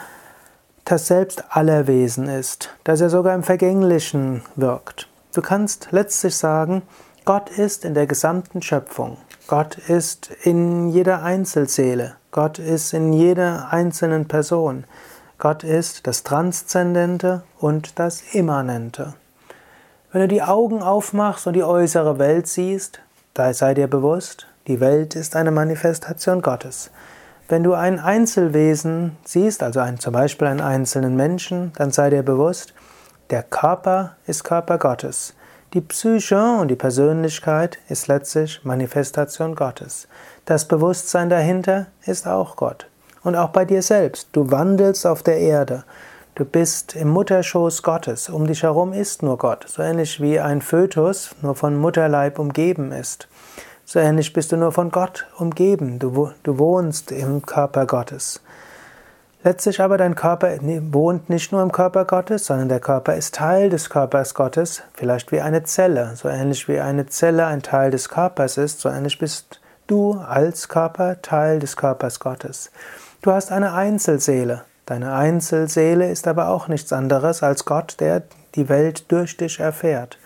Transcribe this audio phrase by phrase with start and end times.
[0.86, 5.10] das Selbst aller Wesen ist, dass er sogar im Vergänglichen wirkt.
[5.34, 6.82] Du kannst letztlich sagen,
[7.26, 9.18] Gott ist in der gesamten Schöpfung.
[9.48, 12.16] Gott ist in jeder Einzelseele.
[12.32, 14.86] Gott ist in jeder einzelnen Person.
[15.40, 19.14] Gott ist das Transzendente und das Immanente.
[20.12, 23.02] Wenn du die Augen aufmachst und die äußere Welt siehst,
[23.36, 26.90] da sei dir bewusst, die Welt ist eine Manifestation Gottes.
[27.50, 32.24] Wenn du ein Einzelwesen siehst, also ein, zum Beispiel einen einzelnen Menschen, dann sei dir
[32.24, 32.74] bewusst,
[33.30, 35.36] der Körper ist Körper Gottes.
[35.74, 40.08] Die Psyche und die Persönlichkeit ist letztlich Manifestation Gottes.
[40.46, 42.88] Das Bewusstsein dahinter ist auch Gott.
[43.28, 44.30] Und auch bei dir selbst.
[44.32, 45.84] Du wandelst auf der Erde.
[46.36, 48.30] Du bist im Mutterschoß Gottes.
[48.30, 49.66] Um dich herum ist nur Gott.
[49.68, 53.28] So ähnlich wie ein Fötus nur von Mutterleib umgeben ist.
[53.84, 56.00] So ähnlich bist du nur von Gott umgeben.
[56.00, 58.40] Du, du wohnst im Körper Gottes.
[59.44, 60.58] Letztlich aber dein Körper
[60.94, 65.34] wohnt nicht nur im Körper Gottes, sondern der Körper ist Teil des Körpers Gottes, vielleicht
[65.34, 66.14] wie eine Zelle.
[66.16, 70.70] So ähnlich wie eine Zelle ein Teil des Körpers ist, so ähnlich bist du als
[70.70, 72.72] Körper Teil des Körpers Gottes.
[73.28, 74.62] Du hast eine Einzelseele.
[74.86, 78.24] Deine Einzelseele ist aber auch nichts anderes als Gott, der
[78.56, 80.18] die Welt durch dich erfährt.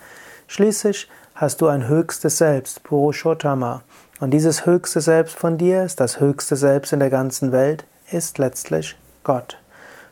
[0.46, 3.82] Schließlich hast du ein höchstes Selbst, Purushottama.
[4.20, 8.38] Und dieses höchste Selbst von dir ist das höchste Selbst in der ganzen Welt, ist
[8.38, 9.58] letztlich Gott.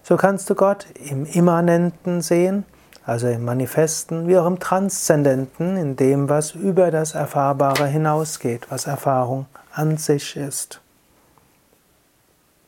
[0.03, 2.65] So kannst du Gott im Immanenten sehen,
[3.07, 8.89] also im Manifesten, wie auch im Transzendenten, in dem, was über das Erfahrbare hinausgeht, was
[8.89, 10.81] Erfahrung an sich ist.